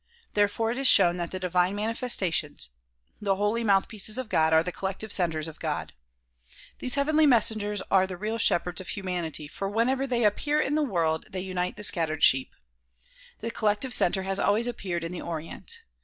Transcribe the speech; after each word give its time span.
Therefore 0.33 0.71
it 0.71 0.79
is 0.79 0.87
shown 0.87 1.17
that 1.17 1.29
the 1.29 1.39
divine 1.39 1.75
mani 1.75 1.93
festations, 1.93 2.69
the 3.21 3.35
holy 3.35 3.63
mouth 3.63 3.87
pieces 3.87 4.17
of 4.17 4.29
God 4.29 4.51
are 4.51 4.63
the 4.63 4.71
collective 4.71 5.11
centers 5.13 5.47
of 5.47 5.59
God. 5.59 5.93
These 6.79 6.95
heavenly 6.95 7.27
messengers 7.27 7.83
are 7.91 8.07
the 8.07 8.17
real 8.17 8.39
shepherds 8.39 8.81
of 8.81 8.87
humanity, 8.87 9.47
for 9.47 9.69
whenever 9.69 10.07
they 10.07 10.23
appear 10.23 10.59
in 10.59 10.73
the 10.73 10.81
world 10.81 11.27
they 11.29 11.41
unite 11.41 11.75
the 11.77 11.83
scattered 11.83 12.23
sheep. 12.23 12.55
The 13.41 13.51
collective 13.51 13.93
center 13.93 14.23
has 14.23 14.39
always 14.39 14.65
appeared 14.65 15.03
in 15.03 15.11
the 15.11 15.21
Orient. 15.21 15.83